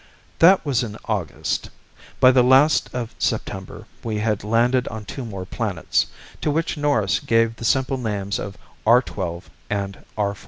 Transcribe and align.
_"That 0.39 0.65
was 0.65 0.81
in 0.81 0.97
August. 1.05 1.69
By 2.19 2.31
the 2.31 2.41
last 2.41 2.89
of 2.91 3.13
September 3.19 3.85
we 4.03 4.17
had 4.17 4.43
landed 4.43 4.87
on 4.87 5.05
two 5.05 5.23
more 5.23 5.45
planets, 5.45 6.07
to 6.41 6.49
which 6.49 6.75
Norris 6.75 7.19
gave 7.19 7.55
the 7.55 7.65
simple 7.65 7.97
names 7.99 8.39
of 8.39 8.57
R 8.83 9.03
12 9.03 9.51
and 9.69 10.03
R 10.17 10.33
14. 10.33 10.37